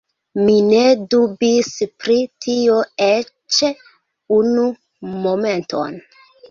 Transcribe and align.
Mi 0.45 0.53
ne 0.69 0.79
dubis 1.11 1.69
pri 2.05 2.17
tio 2.47 2.81
eĉ 3.11 3.61
unu 4.41 4.69
momenton. 5.29 6.07